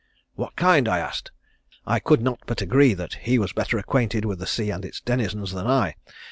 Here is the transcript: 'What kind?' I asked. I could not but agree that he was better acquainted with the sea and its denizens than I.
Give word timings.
'What 0.33 0.55
kind?' 0.55 0.87
I 0.87 0.97
asked. 0.97 1.29
I 1.85 1.99
could 1.99 2.21
not 2.23 2.39
but 2.47 2.59
agree 2.59 2.95
that 2.95 3.13
he 3.21 3.37
was 3.37 3.53
better 3.53 3.77
acquainted 3.77 4.25
with 4.25 4.39
the 4.39 4.47
sea 4.47 4.71
and 4.71 4.83
its 4.83 4.99
denizens 4.99 5.51
than 5.51 5.67
I. 5.67 5.93